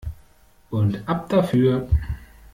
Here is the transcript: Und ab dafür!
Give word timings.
Und 0.71 1.07
ab 1.07 1.29
dafür! 1.29 1.87